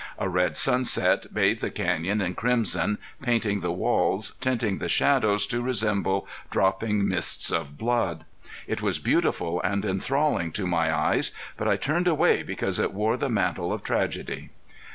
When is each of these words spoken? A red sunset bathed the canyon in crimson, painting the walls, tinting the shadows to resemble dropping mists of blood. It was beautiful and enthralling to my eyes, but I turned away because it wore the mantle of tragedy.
A 0.17 0.27
red 0.27 0.57
sunset 0.57 1.31
bathed 1.31 1.61
the 1.61 1.69
canyon 1.69 2.21
in 2.21 2.33
crimson, 2.33 2.97
painting 3.21 3.59
the 3.59 3.71
walls, 3.71 4.31
tinting 4.41 4.79
the 4.79 4.89
shadows 4.89 5.45
to 5.45 5.61
resemble 5.61 6.27
dropping 6.49 7.07
mists 7.07 7.51
of 7.51 7.77
blood. 7.77 8.25
It 8.65 8.81
was 8.81 8.97
beautiful 8.97 9.61
and 9.61 9.85
enthralling 9.85 10.53
to 10.53 10.65
my 10.65 10.91
eyes, 10.91 11.31
but 11.55 11.67
I 11.67 11.75
turned 11.77 12.07
away 12.07 12.41
because 12.41 12.79
it 12.79 12.95
wore 12.95 13.15
the 13.15 13.29
mantle 13.29 13.71
of 13.71 13.83
tragedy. 13.83 14.49